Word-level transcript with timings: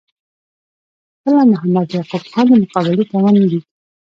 خپله 1.17 1.43
محمد 1.51 1.87
یعقوب 1.95 2.23
خان 2.31 2.45
د 2.49 2.53
مقابلې 2.63 3.03
توان 3.11 3.35
نه 3.41 3.47
لید. 3.51 3.65